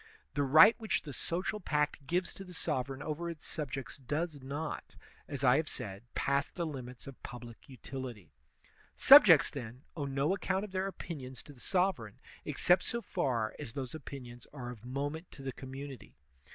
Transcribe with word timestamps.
The 0.33 0.41
right 0.41 0.73
which 0.79 1.03
the 1.03 1.13
social 1.13 1.59
pact 1.59 2.07
gives 2.07 2.33
to 2.33 2.43
the 2.43 2.55
sovereign 2.55 3.03
over 3.03 3.29
its 3.29 3.45
subjects 3.45 3.97
does 3.99 4.41
not, 4.41 4.95
as 5.27 5.43
I 5.43 5.57
have 5.57 5.69
said, 5.69 6.01
pass 6.15 6.49
the 6.49 6.65
limits 6.65 7.05
of 7.05 7.21
public 7.21 7.69
utility.* 7.69 8.33
Subjects, 8.95 9.51
then, 9.51 9.83
owe 9.95 10.05
no 10.05 10.33
account 10.33 10.65
of 10.65 10.71
their 10.71 10.87
opinions 10.87 11.43
to 11.43 11.53
the 11.53 11.59
sovereign 11.59 12.19
except 12.45 12.81
so 12.81 13.03
far 13.03 13.55
as 13.59 13.73
those 13.73 13.93
opinions 13.93 14.47
are 14.51 14.71
of 14.71 14.83
moment 14.85 15.29
to 15.33 15.43
the 15.43 15.53
community. 15.53 16.15